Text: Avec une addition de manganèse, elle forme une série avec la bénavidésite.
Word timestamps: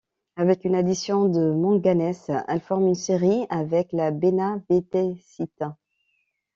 Avec 0.35 0.65
une 0.65 0.73
addition 0.73 1.29
de 1.29 1.51
manganèse, 1.53 2.31
elle 2.47 2.59
forme 2.59 2.87
une 2.87 2.95
série 2.95 3.45
avec 3.51 3.89
la 3.93 4.09
bénavidésite. 4.09 5.63